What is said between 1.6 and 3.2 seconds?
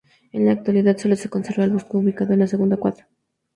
el busto ubicado en la segunda cuadra.